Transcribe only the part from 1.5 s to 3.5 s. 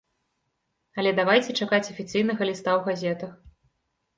чакаць афіцыйнага ліста ў газетах.